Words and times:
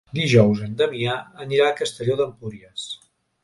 Dijous 0.19 0.63
en 0.67 0.73
Damià 0.79 1.19
anirà 1.47 1.69
a 1.69 1.77
Castelló 1.83 2.19
d'Empúries. 2.23 2.91